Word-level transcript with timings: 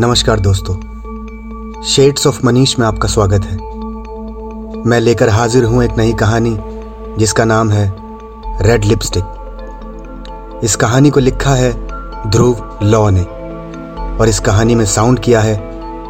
नमस्कार 0.00 0.40
दोस्तों। 0.40 0.74
Shades 1.84 2.26
of 2.26 2.38
Manish 2.46 2.78
में 2.78 2.86
आपका 2.86 3.08
स्वागत 3.08 3.44
है। 3.44 3.56
मैं 4.86 5.00
लेकर 5.00 5.28
हाजिर 5.28 5.64
हूँ 5.64 5.82
एक 5.84 5.96
नई 5.98 6.12
कहानी, 6.12 6.56
जिसका 7.18 7.44
नाम 7.44 7.70
है 7.70 7.84
रेड 8.62 8.84
लिपस्टिक 8.84 10.60
इस 10.64 10.76
कहानी 10.76 11.10
को 11.10 11.20
लिखा 11.20 11.54
है 11.54 11.72
ध्रुव 12.30 12.78
लॉ 12.82 13.10
ने, 13.10 13.22
और 13.22 14.28
इस 14.28 14.40
कहानी 14.40 14.74
में 14.74 14.84
साउंड 14.86 15.20
किया 15.20 15.40
है 15.40 15.54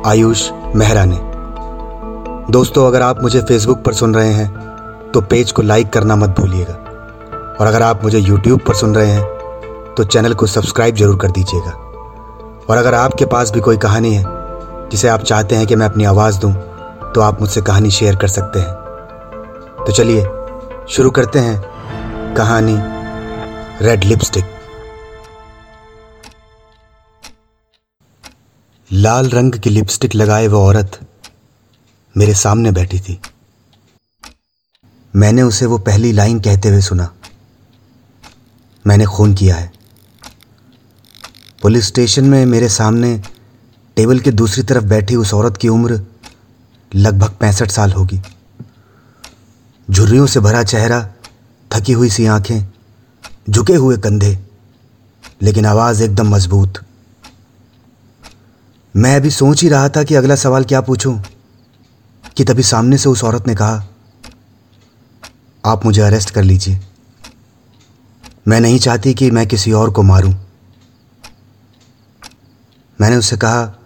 आयुष 0.07 0.49
मेहरा 0.77 1.05
ने। 1.05 1.19
दोस्तों, 2.53 2.87
अगर 2.87 3.03
आप 3.03 3.23
मुझे 3.23 3.41
फेसबुक 3.41 3.79
पर 3.79 3.93
सुन 3.95 4.15
रहे 4.15 4.33
हैं 4.33 4.51
तो 5.13 5.21
पेज 5.21 5.53
को 5.53 5.63
लाइक 5.63 5.93
करना 5.93 6.17
मत 6.17 6.41
भूलिएगा। 6.41 6.75
और 7.61 7.67
अगर 7.67 7.83
आप 7.83 8.05
मुझे 8.05 8.19
यूट्यूब 8.19 8.61
पर 8.61 8.75
सुन 8.75 8.95
रहे 8.95 9.11
हैं 9.11 9.95
तो 9.95 10.05
चैनल 10.05 10.35
को 10.35 10.47
सब्सक्राइब 10.49 10.95
ज़रूर 10.97 11.19
कर 11.19 11.31
दीजिएगा। 11.31 11.79
और 12.73 12.79
अगर 12.79 12.95
आपके 12.95 13.25
पास 13.27 13.51
भी 13.51 13.61
कोई 13.61 13.77
कहानी 13.77 14.15
है, 14.15 14.25
जिसे 14.91 15.09
आप 15.09 15.23
चाहते 15.23 15.55
हैं 15.55 15.67
कि 15.67 15.77
मैं 15.77 15.87
अपनी 15.87 16.05
आवाज़ 16.05 16.39
दूँ 16.39 16.53
तो 17.13 17.21
आप 17.21 17.41
मुझसे 17.41 17.63
कहानी 17.63 17.91
शेयर 17.91 18.17
कर 18.17 18.29
सकते 18.29 18.59
हैं। 18.59 19.85
तो 19.87 19.93
चलिए, 19.93 20.23
शुरू 20.89 21.11
करते 21.11 21.39
हैं 21.39 22.35
कहानी 22.35 22.77
रेड 23.87 24.05
लिपस्टिक 24.05 24.45
लाल 28.93 29.29
रंग 29.31 29.53
की 29.55 29.71
लिपस्टिक 29.71 30.15
लगाए 30.15 30.47
वो 30.47 30.65
औरत 30.67 30.99
मेरे 32.17 32.35
सामने 32.35 32.71
बैठी 32.71 33.01
थी। 33.01 33.21
मैंने 35.17 35.43
उसे 35.43 35.67
वो 35.67 35.79
पहली 35.79 36.13
लाइन 36.13 36.41
कहते 36.41 36.69
हुए 36.69 36.81
सुना। 36.81 37.11
मैंने 38.87 39.07
खून 39.07 39.35
किया 39.35 39.57
है। 39.57 39.82
पुलिस 41.63 41.87
स्टेशन 41.87 42.25
में 42.25 42.47
मेरे 42.47 42.69
सामने 42.69 43.23
टेबल 43.97 44.21
के 44.21 44.31
दूसरी 44.31 44.63
तरफ़ 44.63 44.85
बैठी 44.85 45.17
उस 45.17 45.35
औरत 45.35 45.57
की 45.57 45.69
उम्र 45.69 46.01
लगभग 46.95 47.37
पैंसठ 47.41 47.71
साल 47.71 47.93
होगी। 47.93 48.21
झुर्रियों 49.91 50.27
से 50.27 50.41
भरा 50.41 50.63
चेहरा, 50.63 51.01
थकी 51.71 51.93
हुई 51.93 52.11
सी 52.11 52.27
आँखें, 52.27 52.67
झुके 53.51 53.75
हुए 53.75 53.97
कंधे, 53.97 54.39
लेकिन 55.43 55.67
आवाज़ 55.67 56.03
एकदम 56.03 56.35
मज़बूत। 56.35 56.85
मैं 58.97 59.17
अभी 59.17 59.31
सोच 59.31 59.63
ही 59.63 59.69
रहा 59.69 59.89
था 59.89 60.03
कि 60.03 60.15
अगला 60.15 60.37
सवाल 60.37 60.65
क्या 60.65 60.81
पूछूँ, 60.81 61.23
कि 62.37 62.45
तभी 62.45 62.63
सामने 62.63 62.99
से 62.99 63.09
उस 63.09 63.25
औरत 63.25 63.47
ने 63.47 63.55
कहा, 63.55 63.85
आप 65.65 65.85
मुझे 65.85 66.03
अरेस्ट 66.03 66.31
कर 66.31 66.43
लीजिए। 66.43 66.81
मैं 68.49 68.61
नहीं 68.61 68.79
चाहती 68.79 69.15
कि 69.15 69.31
मैं 69.31 69.47
किसी 69.47 69.73
और 69.73 69.91
को 69.91 70.03
मारूं। 70.03 70.35
मैंने 73.01 73.17
उससे 73.17 73.37
कहा, 73.37 73.79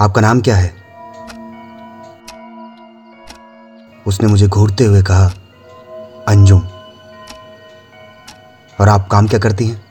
आपका 0.00 0.20
नाम 0.20 0.40
क्या 0.40 0.56
है? 0.56 0.74
उसने 4.06 4.28
मुझे 4.28 4.46
घूरते 4.46 4.84
हुए 4.84 5.02
कहा, 5.02 5.32
अंजुम। 6.28 6.60
और 8.80 8.88
आप 8.88 9.08
काम 9.08 9.26
क्या 9.26 9.40
करती 9.40 9.68
हैं? 9.68 9.86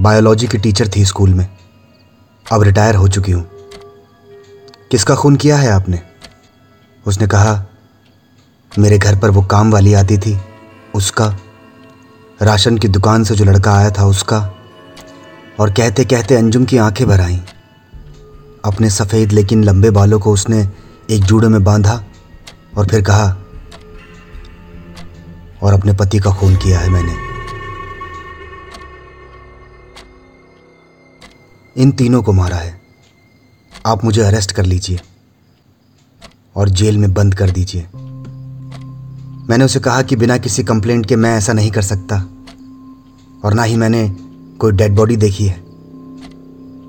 बायोलॉजी 0.00 0.46
की 0.46 0.58
टीचर 0.58 0.88
थी 0.96 1.04
स्कूल 1.04 1.34
में। 1.34 1.48
अब 2.52 2.62
रिटायर 2.62 2.94
हो 2.94 3.08
चुकी 3.08 3.32
हूँ। 3.32 3.50
किसका 4.90 5.14
खून 5.14 5.36
किया 5.36 5.56
है 5.56 5.70
आपने? 5.70 6.02
उसने 7.06 7.26
कहा, 7.26 7.64
मेरे 8.78 8.98
घर 8.98 9.18
पर 9.18 9.30
वो 9.30 9.42
काम 9.42 9.72
वाली 9.72 9.94
आती 9.94 10.18
थी, 10.18 10.40
उसका। 10.94 11.36
राशन 12.42 12.78
की 12.78 12.88
दुकान 12.88 13.24
से 13.24 13.34
जो 13.34 13.44
लड़का 13.44 13.74
आया 13.74 13.90
था, 13.90 14.04
उसका। 14.04 14.54
और 15.60 15.70
कहते 15.70 16.04
कहते 16.04 16.34
अंजुम 16.34 16.64
की 16.64 16.76
आँखें 16.76 17.06
भर 17.08 17.20
आईं। 17.20 17.40
अपने 18.64 18.90
सफ़ेद 18.90 19.32
लेकिन 19.32 19.64
लंबे 19.64 19.90
बालों 19.90 20.20
को 20.20 20.32
उसने 20.32 20.68
एक 21.10 21.24
जूड़े 21.24 21.48
में 21.48 21.64
बांधा 21.64 22.04
और 22.76 22.86
फिर 22.86 23.02
कहा, 23.02 23.36
और 25.62 25.74
अपने 25.74 25.92
पति 25.92 26.18
का 26.18 26.30
खून 26.30 26.56
किया 26.56 26.80
है 26.80 26.88
मैंने। 26.88 27.14
इन 31.76 31.90
तीनों 31.90 32.22
को 32.22 32.32
मारा 32.32 32.56
है। 32.56 32.80
आप 33.86 34.04
मुझे 34.04 34.22
अरेस्ट 34.22 34.52
कर 34.52 34.64
लीजिए 34.64 35.00
और 36.56 36.68
जेल 36.68 36.98
में 36.98 37.12
बंद 37.14 37.34
कर 37.34 37.50
दीजिए। 37.50 37.82
मैंने 39.50 39.64
उसे 39.64 39.80
कहा 39.80 40.02
कि 40.02 40.16
बिना 40.16 40.38
किसी 40.38 40.64
कंप्लेंट 40.64 41.06
के 41.06 41.16
मैं 41.16 41.36
ऐसा 41.36 41.52
नहीं 41.52 41.70
कर 41.70 41.82
सकता 41.82 42.16
और 43.44 43.54
ना 43.54 43.62
ही 43.62 43.76
मैंने 43.76 44.16
कोई 44.60 44.72
डेड 44.72 44.94
बॉडी 44.96 45.16
देखी 45.16 45.46
है। 45.46 45.62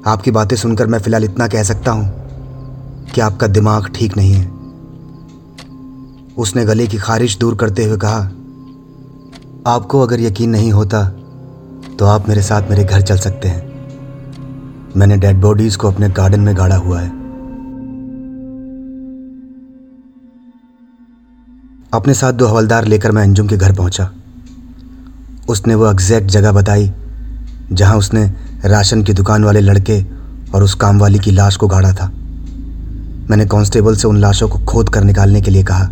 आपकी 0.08 0.32
बातें 0.32 0.56
सुनकर 0.56 0.88
मैं 0.88 1.00
फ़िलहाल 1.00 1.24
इतना 1.24 1.48
कह 1.48 1.64
सकता 1.64 1.92
हूँ 1.92 3.12
कि 3.14 3.22
आपका 3.22 3.48
दिमाग 3.50 3.88
ठीक 3.96 4.18
नहीं 4.18 4.34
है। 4.34 4.46
उसने 6.38 6.66
गले 6.66 6.88
की 6.88 6.98
खारिश 6.98 7.38
दूर 7.38 7.56
करते 7.56 7.84
हुए 7.84 7.98
कहा, 7.98 8.20
आपको 9.68 10.02
अगर 10.02 10.20
यकीन 10.22 10.50
नहीं 10.50 10.72
होता 10.72 11.04
तो 12.00 12.06
आप 12.06 12.28
मेरे 12.30 12.42
साथ 12.42 12.70
मेरे 12.70 12.84
घर 12.84 13.02
चल 13.02 13.18
सकते 13.18 13.48
हैं। 13.48 13.64
मैंने 14.98 15.18
डेड 15.18 15.40
बॉडीज 15.42 15.76
को 15.76 15.92
अपने 15.92 16.10
गार्डन 16.10 16.40
में 16.40 16.56
गाड़ा 16.58 16.76
हुआ 16.78 17.00
है। 17.00 17.10
अपने 21.94 22.14
साथ 22.14 22.34
दो 22.34 22.48
हवलदार 22.48 22.86
लेकर 22.86 23.12
मैं 23.12 23.24
अंजुम 23.24 23.48
के 23.48 23.58
घर 23.58 23.76
पहुँचा। 23.76 24.10
उसने 25.50 25.76
वो 25.76 25.90
एग्जैक्ट 25.90 26.28
जगह 26.28 26.52
बताई 26.52 26.92
जहाँ 27.72 27.98
उसने 27.98 28.34
राशन 28.66 29.04
की 29.04 29.14
दुकान 29.14 29.44
वाले 29.44 29.60
लड़के 29.60 30.06
और 30.56 30.64
उस 30.64 30.74
काम 30.74 31.00
वाली 31.00 31.20
की 31.20 31.32
लाश 31.32 31.56
को 31.56 31.68
गाड़ा 31.68 31.94
था। 31.94 32.08
मैंने 33.30 33.46
कांस्टेबल 33.46 33.96
से 33.96 34.08
उन 34.08 34.18
लाशों 34.18 34.50
को 34.50 34.60
खोद 34.60 34.90
कर 34.90 35.04
निकालने 35.04 35.42
के 35.42 35.52
लिए 35.52 35.64
कहा। 35.64 35.86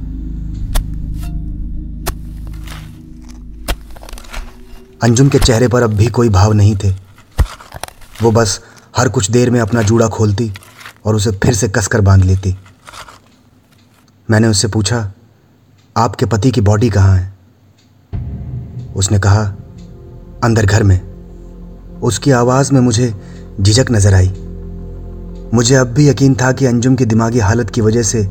अंजुम 5.03 5.29
के 5.29 5.39
चेहरे 5.39 5.67
पर 5.67 5.83
अब 5.83 5.93
भी 5.93 6.07
कोई 6.07 6.29
भाव 6.29 6.53
नहीं 6.53 6.75
थे। 6.75 6.89
वो 8.21 8.31
बस 8.31 8.61
हर 8.97 9.09
कुछ 9.09 9.31
देर 9.31 9.49
में 9.49 9.59
अपना 9.59 9.81
जूड़ा 9.81 10.07
खोलती 10.07 10.53
और 11.05 11.15
उसे 11.15 11.31
फिर 11.31 11.53
से 11.53 11.69
कसकर 11.69 12.01
बाँध 12.01 12.23
लेती। 12.23 12.57
मैंने 14.29 14.47
उससे 14.47 14.67
पूछा, 14.67 15.11
आपके 15.97 16.25
पति 16.25 16.51
की 16.51 16.61
बॉडी 16.61 16.89
कहाँ 16.89 17.17
है? 17.17 17.33
उसने 18.95 19.19
कहा, 19.19 19.43
अंदर 20.43 20.65
घर 20.65 20.83
में। 20.83 21.12
उसकी 22.03 22.31
आवाज़ 22.31 22.73
में 22.73 22.79
मुझे 22.81 23.13
झिझक 23.61 23.91
नज़र 23.91 24.13
आई। 24.13 24.33
मुझे 25.53 25.75
अब 25.75 25.87
भी 25.87 26.07
यकीन 26.09 26.35
था 26.35 26.51
कि 26.51 26.65
अंजुम 26.65 26.95
की 26.95 27.05
दिमागी 27.05 27.39
हालत 27.39 27.69
की 27.69 27.81
वजह 27.81 28.03
से 28.03 28.21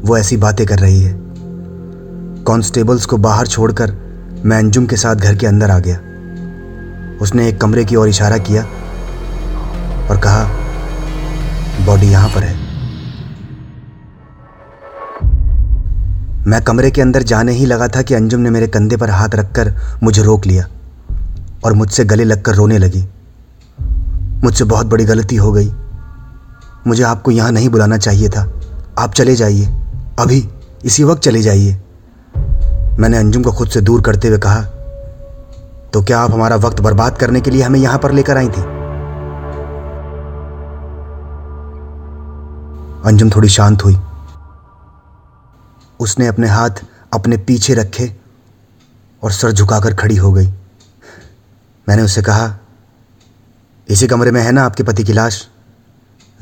वो 0.00 0.16
ऐसी 0.18 0.36
बातें 0.36 0.66
कर 0.66 0.78
रही 0.78 1.02
है। 1.02 1.12
कांस्टेबल्स 2.46 3.06
को 3.06 3.16
बाहर 3.16 3.46
छोड़कर 3.46 3.92
मैं 4.44 4.58
अंजुम 4.58 4.86
के 4.86 4.96
साथ 4.96 5.14
घर 5.16 5.36
के 5.36 5.46
अंदर 5.46 5.70
आ 5.70 5.78
गया। 5.78 5.96
उसने 7.22 7.48
एक 7.48 7.60
कमरे 7.60 7.84
की 7.84 7.96
ओर 7.96 8.08
इशारा 8.08 8.38
किया 8.38 8.62
और 10.04 10.20
कहा, 10.20 10.44
बॉडी 11.86 12.06
यहाँ 12.06 12.28
पर 12.28 12.42
है। 12.42 12.62
मैं 16.46 16.62
कमरे 16.62 16.90
के 16.90 17.02
अंदर 17.02 17.22
जाने 17.22 17.52
ही 17.52 17.66
लगा 17.66 17.88
था 17.88 18.02
कि 18.02 18.14
अंजुम 18.14 18.40
ने 18.40 18.50
मेरे 18.50 18.66
कंधे 18.68 18.96
पर 18.96 19.10
हाथ 19.10 19.34
रखकर 19.34 19.74
मुझे 20.02 20.22
रोक 20.22 20.46
लिया। 20.46 20.66
और 21.64 21.72
मुझसे 21.72 22.04
गले 22.04 22.24
लगकर 22.24 22.54
रोने 22.54 22.78
लगी। 22.78 23.08
मुझसे 24.44 24.64
बहुत 24.64 24.86
बड़ी 24.86 25.04
गलती 25.04 25.36
हो 25.36 25.52
गई। 25.52 25.72
मुझे 26.86 27.02
आपको 27.02 27.30
यहाँ 27.30 27.52
नहीं 27.52 27.68
बुलाना 27.68 27.98
चाहिए 27.98 28.28
था। 28.28 28.60
आप 28.98 29.12
चले 29.12 29.34
जाइए। 29.34 29.66
अभी, 30.18 30.48
इसी 30.84 31.04
वक्त 31.04 31.22
चले 31.22 31.42
जाइए। 31.42 31.80
मैंने 33.00 33.18
अंजुम 33.18 33.42
को 33.42 33.52
खुद 33.52 33.68
से 33.68 33.80
दूर 33.80 34.02
करते 34.02 34.28
हुए 34.28 34.38
कहा 34.38 34.60
तो 35.92 36.02
क्या 36.02 36.20
आप 36.20 36.32
हमारा 36.32 36.56
वक्त 36.56 36.80
बर्बाद 36.80 37.18
करने 37.18 37.40
के 37.40 37.50
लिए 37.50 37.62
हमें 37.62 37.80
यहाँ 37.80 37.98
पर 37.98 38.12
लेकर 38.12 38.36
आई 38.36 38.48
थी? 38.48 38.62
अंजुम 43.04 43.30
थोड़ी 43.30 43.48
शांत 43.48 43.84
हुई। 43.84 44.00
उसने 46.00 46.26
अपने 46.26 46.48
हाथ 46.48 46.70
अपने 47.14 47.36
पीछे 47.36 47.74
रखे 47.74 48.16
और 49.22 49.32
सर 49.32 49.52
झुकाकर 49.52 49.94
खड़ी 49.94 50.16
हो 50.16 50.32
गई। 50.32 50.52
मैंने 51.88 52.02
उससे 52.02 52.22
कहा, 52.22 52.58
इसी 53.88 54.06
कमरे 54.06 54.30
में 54.30 54.40
है 54.42 54.52
ना 54.52 54.62
आपके 54.62 54.82
पति 54.82 55.04
की 55.04 55.12
लाश 55.12 55.48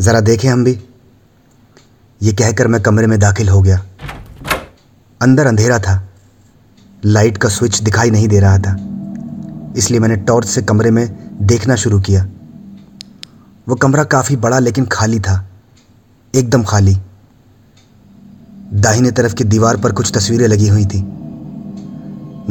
ज़रा 0.01 0.21
देखें 0.21 0.49
हम 0.49 0.65
भी। 0.65 0.79
ये 2.23 2.33
कहकर 2.33 2.69
मैं 2.69 2.83
कमरे 2.83 3.07
में 3.07 3.19
दाखिल 3.21 3.49
हो 3.49 3.63
गया। 3.63 3.85
अंदर 5.21 5.47
अंधेरा 5.47 5.79
था। 5.79 6.09
लाइट 7.05 7.37
का 7.37 7.49
स्विच 7.49 7.81
दिखाई 7.83 8.11
नहीं 8.11 8.29
दे 8.29 8.41
रहा 8.41 8.59
था। 8.59 8.77
इसलिए 9.77 10.01
मैंने 10.01 10.17
टॉर्च 10.17 10.49
से 10.49 10.63
कमरे 10.63 10.91
में 10.91 11.07
देखना 11.43 11.77
शुरू 11.77 12.01
किया। 12.01 12.25
वो 13.69 13.75
कमरा 13.75 14.05
काफ़ी 14.05 14.37
बड़ा 14.37 14.59
लेकिन 14.59 14.87
खाली 14.87 15.21
था। 15.21 15.51
एकदम 16.35 16.63
खाली। 16.63 16.97
दाहिने 18.73 19.11
तरफ़ 19.11 19.35
की 19.35 19.45
दीवार 19.45 19.77
पर 19.77 19.93
कुछ 19.93 20.13
तस्वीरें 20.15 20.49
लगी 20.49 20.69
हुई 20.69 20.87
थी। 20.87 21.03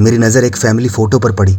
मेरी 0.02 0.18
नज़र 0.18 0.44
एक 0.44 0.56
फैमिली 0.56 0.90
फ़ोटो 0.90 1.20
पर 1.20 1.32
पड़ी। 1.32 1.58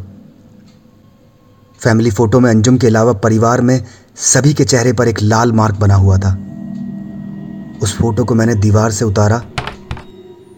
फैमिली 1.82 2.10
फ़ोटो 2.10 2.38
में 2.40 2.48
अंजुम 2.50 2.76
के 2.78 2.86
अलावा 2.86 3.12
परिवार 3.22 3.60
में 3.60 3.82
सभी 4.16 4.52
के 4.54 4.64
चेहरे 4.64 4.92
पर 4.92 5.08
एक 5.08 5.20
लाल 5.22 5.52
मार्क 5.52 5.76
बना 5.76 5.94
हुआ 5.94 6.16
था। 6.18 6.30
उस 7.82 7.96
फ़ोटो 7.98 8.24
को 8.24 8.34
मैंने 8.34 8.54
दीवार 8.56 8.90
से 8.90 9.04
उतारा 9.04 9.38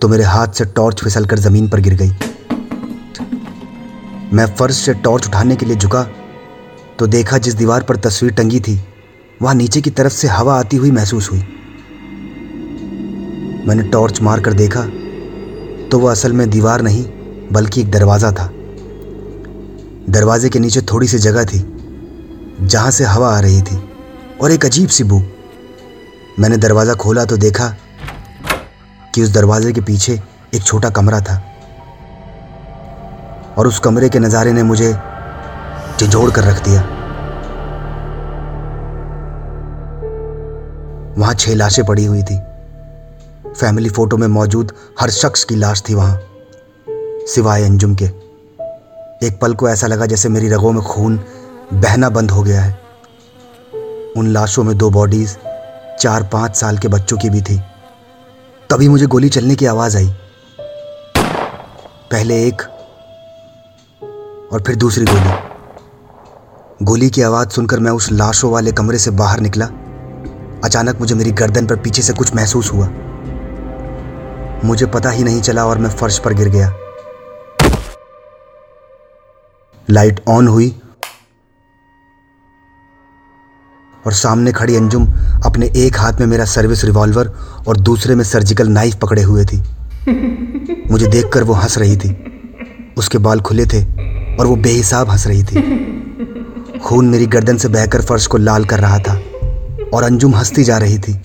तो 0.00 0.08
मेरे 0.08 0.24
हाथ 0.24 0.48
से 0.48 0.64
टॉर्च 0.76 1.02
फिसल 1.02 1.26
कर 1.26 1.38
ज़मीन 1.38 1.68
पर 1.68 1.80
गिर 1.80 1.94
गई। 1.94 2.10
मैं 4.32 4.46
फर्श 4.54 4.76
से 4.76 4.94
टॉर्च 4.96 5.26
उठाने 5.28 5.56
के 5.56 5.66
लिए 5.66 5.76
झुका 5.76 6.02
तो 6.98 7.06
देखा 7.06 7.38
जिस 7.38 7.54
दीवार 7.54 7.82
पर 7.82 7.96
तस्वीर 7.98 8.32
टंगी 8.32 8.60
थी, 8.60 8.78
वहाँ 9.42 9.54
नीचे 9.54 9.80
की 9.80 9.90
तरफ़ 9.92 10.12
से 10.12 10.28
हवा 10.28 10.58
आती 10.58 10.76
हुई 10.76 10.90
महसूस 10.90 11.30
हुई। 11.30 11.40
मैंने 13.66 13.88
टॉर्च 13.90 14.20
मार 14.22 14.40
कर 14.40 14.52
देखा 14.54 14.84
तो 15.90 15.98
वह 15.98 16.10
असल 16.10 16.32
में 16.32 16.48
दीवार 16.50 16.82
नहीं, 16.82 17.04
बल्कि 17.52 17.80
एक 17.80 17.90
दरवाज़ा 17.90 18.32
था। 18.32 18.50
दरवाजे 20.10 20.48
के 20.48 20.58
नीचे 20.58 20.80
थोड़ी 20.82 21.06
सी 21.08 21.18
जगह 21.18 21.44
थी, 21.44 21.58
जहाँ 22.62 22.90
से 22.90 23.04
हवा 23.04 23.28
आ 23.36 23.38
रही 23.40 23.60
थी, 23.62 23.76
और 24.42 24.52
एक 24.52 24.64
अजीब 24.64 24.88
सी 24.88 25.04
बू। 25.04 25.20
मैंने 26.38 26.56
दरवाज़ा 26.56 26.94
खोला 26.94 27.24
तो 27.24 27.36
देखा 27.36 27.68
कि 29.14 29.22
उस 29.22 29.28
दरवाजे 29.28 29.72
के 29.72 29.80
पीछे 29.80 30.20
एक 30.54 30.62
छोटा 30.62 30.90
कमरा 30.90 31.20
था, 31.20 31.36
और 33.58 33.66
उस 33.66 33.78
कमरे 33.78 34.08
के 34.08 34.18
नज़ारे 34.18 34.52
ने 34.52 34.62
मुझे 34.62 34.92
झिझोड़ 35.98 36.30
कर 36.30 36.44
रख 36.44 36.62
दिया। 36.64 36.80
वहाँ 41.18 41.34
छह 41.34 41.54
लाशें 41.54 41.84
पड़ी 41.84 42.04
हुई 42.04 42.22
थी। 42.22 42.38
फैमिली 43.50 43.90
फ़ोटो 43.90 44.16
में 44.16 44.26
मौजूद 44.28 44.72
हर 45.00 45.10
शख्स 45.12 45.44
की 45.44 45.56
लाश 45.56 45.82
थी 45.88 45.94
वहाँ, 45.94 46.20
सिवाय 47.26 47.64
अंजुम 47.64 47.94
के। 47.94 48.23
एक 49.22 49.40
पल 49.40 49.54
को 49.54 49.68
ऐसा 49.68 49.86
लगा 49.86 50.06
जैसे 50.06 50.28
मेरी 50.28 50.48
रगों 50.48 50.72
में 50.72 50.82
खून 50.82 51.20
बहना 51.72 52.08
बंद 52.08 52.30
हो 52.30 52.42
गया 52.42 52.62
है। 52.62 52.80
उन 54.16 54.26
लाशों 54.26 54.64
में 54.64 54.78
दो 54.78 54.90
बॉडीज 54.90 55.38
चार 56.00 56.22
पाँच 56.22 56.56
साल 56.56 56.78
के 56.78 56.88
बच्चों 56.88 57.18
की 57.18 57.30
भी 57.30 57.42
थी। 57.42 57.60
तभी 58.70 58.88
मुझे 58.88 59.06
गोली 59.06 59.28
चलने 59.28 59.56
की 59.56 59.66
आवाज़ 59.66 59.96
आई। 59.96 60.14
पहले 62.10 62.46
एक 62.46 62.62
और 64.52 64.62
फिर 64.62 64.76
दूसरी 64.76 65.04
गोली। 65.04 65.32
गोली 66.82 67.10
की 67.10 67.22
आवाज़ 67.22 67.48
सुनकर 67.48 67.80
मैं 67.80 67.92
उस 67.92 68.12
लाशों 68.12 68.52
वाले 68.52 68.72
कमरे 68.72 68.98
से 68.98 69.10
बाहर 69.10 69.40
निकला। 69.40 69.66
अचानक 70.64 71.00
मुझे 71.00 71.14
मेरी 71.14 71.30
गर्दन 71.30 71.66
पर 71.66 71.76
पीछे 71.76 72.02
से 72.02 72.12
कुछ 72.12 72.34
महसूस 72.34 72.72
हुआ। 72.72 72.88
मुझे 74.64 74.86
पता 74.86 75.10
ही 75.10 75.24
नहीं 75.24 75.40
चला 75.40 75.66
और 75.66 75.78
मैं 75.78 75.90
फर्श 75.90 76.18
पर 76.18 76.32
गिर 76.32 76.48
गया। 76.48 76.74
लाइट 79.90 80.20
ऑन 80.28 80.48
हुई। 80.48 80.80
और 84.06 84.12
सामने 84.12 84.52
खड़ी 84.52 84.76
अंजुम 84.76 85.08
अपने 85.44 85.70
एक 85.76 85.98
हाथ 85.98 86.12
में 86.12 86.26
मेरा 86.26 86.44
सर्विस 86.44 86.84
रिवॉल्वर 86.84 87.32
और 87.68 87.76
दूसरे 87.76 88.14
में 88.14 88.24
सर्जिकल 88.24 88.68
नाइफ 88.68 88.94
पकड़े 88.94 89.22
हुए 89.22 89.44
थी। 89.44 89.56
मुझे 90.90 91.06
देखकर 91.06 91.44
वो 91.44 91.52
हंस 91.52 91.78
रही 91.78 91.96
थी। 91.96 92.16
उसके 92.96 93.18
बाल 93.18 93.40
खुले 93.40 93.66
थे 93.66 93.84
और 94.36 94.46
वो 94.46 94.56
बेहिसाब 94.56 95.10
हंस 95.10 95.26
रही 95.26 95.42
थी। 95.42 95.84
खून 96.78 97.08
मेरी 97.08 97.26
गर्दन 97.26 97.56
से 97.56 97.68
बहकर 97.68 98.02
फर्श 98.02 98.26
को 98.26 98.38
लाल 98.38 98.64
कर 98.64 98.80
रहा 98.80 98.98
था 98.98 99.22
और 99.94 100.02
अंजुम 100.02 100.34
हंसती 100.34 100.64
जा 100.64 100.78
रही 100.78 100.98
थी। 100.98 101.22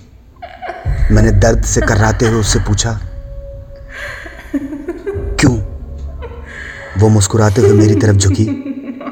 मैंने 1.12 1.32
दर्द 1.32 1.64
से 1.64 1.82
कर्राते 1.82 2.28
हुए 2.28 2.40
उससे 2.40 2.60
पूछा 2.60 3.00
वो 7.00 7.10
मुस्कुराते 7.10 7.62
हुए 7.62 7.74
मेरी 7.74 7.96
तरफ़ 7.96 8.18
झुकी 8.18 8.46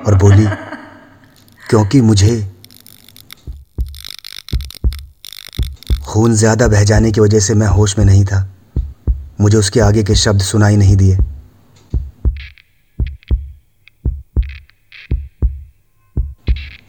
और 0.07 0.15
बोली, 0.15 0.45
क्योंकि 1.63 2.01
मुझे 2.01 2.35
खून 6.07 6.33
ज़्यादा 6.35 6.67
बह 6.67 6.83
जाने 6.83 7.11
की 7.11 7.21
वजह 7.21 7.39
से 7.39 7.53
मैं 7.53 7.67
होश 7.67 7.97
में 7.97 8.05
नहीं 8.05 8.25
था। 8.25 8.47
मुझे 9.41 9.57
उसके 9.57 9.79
आगे 9.79 10.03
के 10.03 10.15
शब्द 10.15 10.41
सुनाई 10.41 10.75
नहीं 10.75 10.95
दिए। 10.97 11.17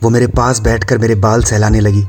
वो 0.02 0.10
मेरे 0.10 0.26
पास 0.26 0.60
बैठकर 0.60 0.98
मेरे 0.98 1.14
बाल 1.16 1.42
सहलाने 1.44 1.80
लगी। 1.80 2.04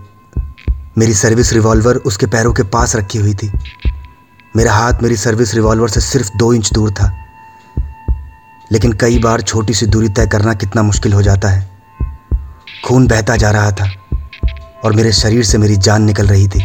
मेरी 0.97 1.13
सर्विस 1.13 1.53
रिवॉल्वर 1.53 1.97
उसके 2.05 2.25
पैरों 2.27 2.53
के 2.53 2.63
पास 2.69 2.95
रखी 2.95 3.19
हुई 3.19 3.33
थी। 3.33 3.51
मेरा 4.55 4.73
हाथ 4.73 5.01
मेरी 5.03 5.15
सर्विस 5.17 5.53
रिवॉल्वर 5.55 5.89
से 5.89 6.01
सिर्फ़ 6.01 6.37
दो 6.37 6.53
इंच 6.53 6.71
दूर 6.73 6.91
था। 6.91 7.15
लेकिन 8.71 8.93
कई 8.93 9.19
बार 9.19 9.41
छोटी 9.41 9.73
सी 9.73 9.85
दूरी 9.85 10.09
तय 10.09 10.27
करना 10.27 10.53
कितना 10.53 10.81
मुश्किल 10.83 11.13
हो 11.13 11.21
जाता 11.21 11.49
है। 11.49 11.67
खून 12.85 13.07
बहता 13.07 13.35
जा 13.35 13.51
रहा 13.51 13.71
था 13.71 13.89
और 14.83 14.93
मेरे 14.93 15.11
शरीर 15.13 15.43
से 15.43 15.57
मेरी 15.57 15.75
जान 15.77 16.03
निकल 16.03 16.27
रही 16.27 16.47
थी। 16.47 16.63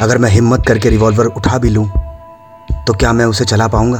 अगर 0.00 0.18
मैं 0.18 0.30
हिम्मत 0.30 0.64
करके 0.68 0.90
रिवॉल्वर 0.90 1.26
उठा 1.26 1.58
भी 1.58 1.70
लूँ 1.70 1.86
तो 2.86 2.92
क्या 2.92 3.12
मैं 3.12 3.24
उसे 3.24 3.44
चला 3.44 3.66
पाऊँगा? 3.68 3.98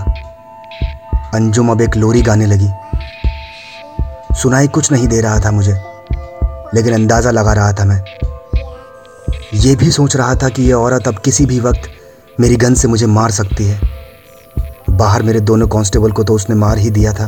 अंजुम 1.34 1.70
अब 1.70 1.80
एक 1.80 1.96
लोरी 1.96 2.22
गाने 2.22 2.46
लगी। 2.46 2.68
सुनाई 4.34 4.68
कुछ 4.68 4.90
नहीं 4.92 5.08
दे 5.08 5.20
रहा 5.20 5.40
था 5.40 5.50
मुझे, 5.50 5.72
लेकिन 6.74 6.94
अंदाज़ा 6.94 7.30
लगा 7.30 7.52
रहा 7.52 7.72
था 7.72 7.84
मैं। 7.84 8.02
ये 9.54 9.74
भी 9.76 9.90
सोच 9.90 10.16
रहा 10.16 10.34
था 10.34 10.48
कि 10.48 10.62
यह 10.62 10.74
औरत 10.76 11.08
अब 11.08 11.18
किसी 11.18 11.46
भी 11.46 11.58
वक्त 11.60 11.90
मेरी 12.40 12.56
गन 12.56 12.74
से 12.74 12.88
मुझे 12.88 13.06
मार 13.08 13.30
सकती 13.30 13.64
है। 13.64 13.80
बाहर 14.92 15.22
मेरे 15.22 15.40
दोनों 15.40 15.66
कांस्टेबल 15.68 16.12
को 16.12 16.24
तो 16.24 16.34
उसने 16.34 16.56
मार 16.56 16.78
ही 16.78 16.90
दिया 16.90 17.12
था। 17.12 17.26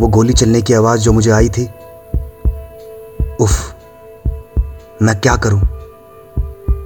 वो 0.00 0.08
गोली 0.08 0.32
चलने 0.32 0.60
की 0.62 0.74
आवाज़ 0.74 1.00
जो 1.00 1.12
मुझे 1.12 1.30
आई 1.30 1.48
थी। 1.48 1.64
उफ, 3.40 3.74
मैं 5.02 5.18
क्या 5.20 5.36
करूँ? 5.36 5.60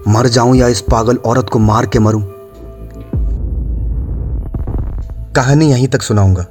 मर 0.09 0.27
जाऊँ 0.27 0.57
या 0.57 0.69
इस 0.69 0.81
पागल 0.81 1.17
औरत 1.27 1.49
को 1.53 1.59
मार 1.59 1.87
के 1.87 1.99
मरूं? 1.99 2.23
कहानी 5.33 5.71
यहीं 5.71 5.89
तक 5.89 6.03
सुनाऊँगा। 6.03 6.47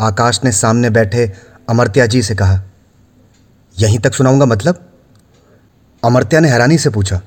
आकाश 0.00 0.40
ने 0.44 0.52
सामने 0.52 0.90
बैठे 0.90 1.32
अमर्त्या 1.68 2.06
जी 2.06 2.22
से 2.22 2.34
कहा, 2.34 2.60
यहीं 3.76 3.98
तक 3.98 4.14
सुनाऊँगा 4.14 4.46
मतलब? 4.46 4.78
अमर्त्या 6.02 6.40
ने 6.40 6.48
हैरानी 6.48 6.78
से 6.78 6.90
पूछा, 6.90 7.20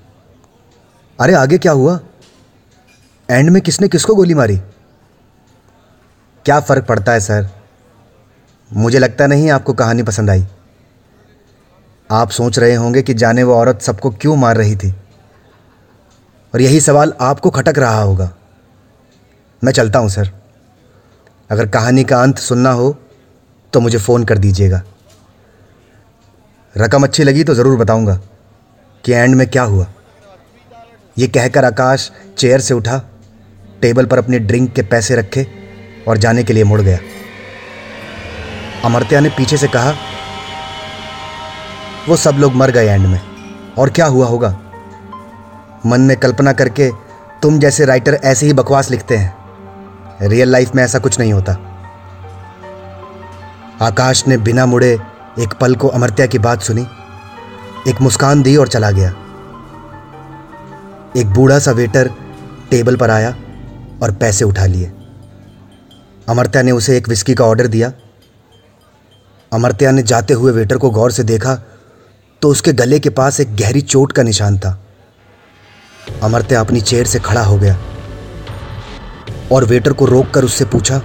अरे 1.19 1.33
आगे 1.35 1.57
क्या 1.57 1.71
हुआ? 1.71 1.99
एंड 3.33 3.49
में 3.49 3.61
किसने 3.61 3.87
किसको 3.87 4.15
गोली 4.15 4.33
मारी? 4.33 4.57
क्या 6.45 6.59
फ़र्क 6.59 6.85
पड़ता 6.85 7.11
है, 7.11 7.19
सर? 7.19 7.47
मुझे 8.71 8.99
लगता 8.99 9.27
नहीं 9.27 9.49
आपको 9.51 9.73
कहानी 9.73 10.03
पसंद 10.03 10.29
आई। 10.29 10.45
आप 12.09 12.29
सोच 12.29 12.59
रहे 12.59 12.73
होंगे 12.75 13.01
कि 13.01 13.13
जाने 13.13 13.43
वो 13.43 13.53
औरत 13.55 13.81
सबको 13.81 14.09
क्यों 14.11 14.35
मार 14.35 14.57
रही 14.57 14.75
थी। 14.75 14.91
और 16.53 16.61
यही 16.61 16.81
सवाल 16.81 17.13
आपको 17.21 17.49
खटक 17.49 17.77
रहा 17.77 18.01
होगा। 18.01 18.29
मैं 19.61 19.71
चलता 19.71 19.99
हूँ, 19.99 20.09
सर। 20.09 20.29
अगर 21.49 21.67
कहानी 21.67 22.03
का 22.03 22.21
अंत 22.21 22.37
सुनना 22.37 22.71
हो 22.71 22.95
तो 23.73 23.79
मुझे 23.79 23.97
फ़ोन 23.97 24.23
कर 24.23 24.37
दीजिएगा। 24.37 24.81
रकम 26.75 27.03
अच्छी 27.03 27.23
लगी 27.23 27.43
तो 27.43 27.55
ज़रूर 27.55 27.77
बताऊँगा 27.77 28.19
कि 29.03 29.13
एंड 29.13 29.35
में 29.35 29.47
क्या 29.49 29.63
हुआ। 29.63 29.87
ये 31.17 31.27
कहकर 31.27 31.65
आकाश 31.65 32.11
चेयर 32.37 32.61
से 32.61 32.73
उठा। 32.73 33.01
टेबल 33.83 34.05
पर 34.05 34.17
अपने 34.17 34.39
ड्रिंक 34.39 34.73
के 34.73 34.81
पैसे 34.81 35.15
रखे 35.15 35.47
और 36.07 36.17
जाने 36.17 36.43
के 36.43 36.53
लिए 36.53 36.63
मुड़ 36.63 36.81
गया। 36.81 36.97
अमरत्या 38.85 39.19
ने 39.19 39.29
पीछे 39.29 39.57
से 39.57 39.67
कहा, 39.67 39.93
वो 42.09 42.15
सब 42.15 42.31
लोग 42.31 42.53
मर 42.53 42.71
गए 42.71 42.87
एंड 42.87 43.07
में, 43.07 43.21
और 43.77 43.89
क्या 43.89 44.05
हुआ 44.05 44.25
होगा? 44.25 44.59
मन 45.85 46.01
में 46.01 46.17
कल्पना 46.17 46.53
करके 46.53 46.89
तुम 47.41 47.59
जैसे 47.59 47.85
राइटर 47.85 48.13
ऐसे 48.13 48.45
ही 48.45 48.53
बकवास 48.53 48.91
लिखते 48.91 49.17
हैं। 49.17 49.35
रियल 50.21 50.49
लाइफ 50.49 50.75
में 50.75 50.83
ऐसा 50.83 50.99
कुछ 50.99 51.19
नहीं 51.19 51.33
होता। 51.33 51.53
आकाश 53.81 54.27
ने 54.27 54.37
बिना 54.37 54.65
मुड़े 54.65 54.99
एक 55.39 55.53
पल 55.61 55.75
को 55.75 55.87
अमरत्या 55.87 56.25
की 56.25 56.39
बात 56.39 56.61
सुनी। 56.61 56.87
एक 57.87 58.01
मुस्कान 58.01 58.41
दी 58.41 58.57
और 58.57 58.67
चला 58.67 58.91
गया। 58.91 59.09
एक 61.17 61.27
बूढ़ा 61.27 61.59
सा 61.59 61.71
वेटर 61.71 62.09
टेबल 62.71 62.95
पर 62.95 63.09
आया। 63.09 63.35
और 64.03 64.11
पैसे 64.13 64.45
उठा 64.45 64.65
लिए। 64.65 64.91
अमर्त्या 66.27 66.61
ने 66.61 66.71
उसे 66.71 66.97
एक 66.97 67.09
विस्की 67.09 67.33
का 67.35 67.45
ऑर्डर 67.45 67.67
दिया। 67.67 67.91
अमर्त्या 69.51 69.91
ने 69.91 70.03
जाते 70.03 70.33
हुए 70.33 70.51
वेटर 70.51 70.77
को 70.77 70.89
गौर 70.91 71.11
से 71.11 71.23
देखा 71.25 71.55
तो 72.41 72.49
उसके 72.49 72.73
गले 72.73 72.99
के 72.99 73.09
पास 73.11 73.39
एक 73.39 73.55
गहरी 73.55 73.81
चोट 73.83 74.11
का 74.11 74.23
निशान 74.23 74.57
था। 74.59 74.79
अमर्त्या 76.23 76.59
अपनी 76.59 76.81
चेयर 76.81 77.05
से 77.05 77.19
खड़ा 77.19 77.43
हो 77.43 77.57
गया 77.57 77.77
और 79.51 79.65
वेटर 79.65 79.93
को 79.93 80.05
रोककर 80.05 80.43
उससे 80.43 80.65
पूछा, 80.65 80.99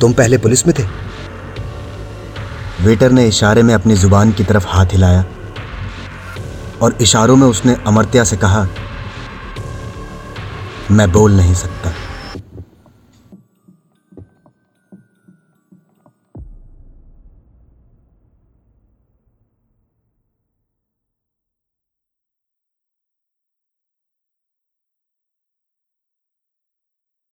तुम 0.00 0.12
पहले 0.12 0.38
पुलिस 0.38 0.66
में 0.66 0.74
थे? 0.78 0.86
वेटर 2.80 3.10
ने 3.10 3.26
इशारे 3.26 3.62
में 3.62 3.74
अपनी 3.74 3.94
ज़ुबान 3.94 4.32
की 4.32 4.44
तरफ़ 4.44 4.66
हाथ 4.68 4.92
हिलाया 4.92 5.24
और 6.82 6.96
इशारों 7.00 7.36
में 7.36 7.46
उसने 7.46 7.76
अमर्त्या 7.86 8.24
से 8.24 8.36
कहा 8.36 8.66
मैं 10.90 11.12
बोल 11.12 11.32
नहीं 11.32 11.54
सकता। 11.54 11.92